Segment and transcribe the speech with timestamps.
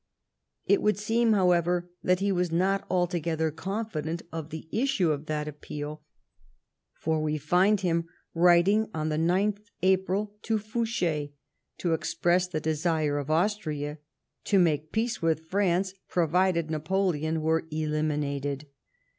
[0.65, 5.47] It would seem, however, that he was not altogether confident of the issue of that
[5.47, 6.01] appeal,
[6.95, 11.29] for we find him writing on the 9th April to Fouche,
[11.77, 13.99] to express the desire of Austria
[14.45, 18.65] to make peace with France provided Napoleon were eliminated.